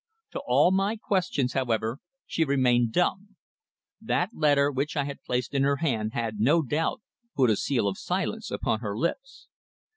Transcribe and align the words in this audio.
To 0.31 0.41
all 0.47 0.71
my 0.71 0.95
questions, 0.95 1.53
however, 1.53 1.99
she 2.25 2.43
remained 2.43 2.91
dumb. 2.91 3.35
That 4.01 4.31
letter 4.33 4.71
which 4.71 4.97
I 4.97 5.03
had 5.03 5.21
placed 5.21 5.53
in 5.53 5.61
her 5.61 5.75
hand 5.75 6.13
had, 6.13 6.39
no 6.39 6.63
doubt, 6.63 7.03
put 7.35 7.51
a 7.51 7.55
seal 7.55 7.87
of 7.87 7.99
silence 7.99 8.49
upon 8.49 8.79
her 8.79 8.97
lips. 8.97 9.47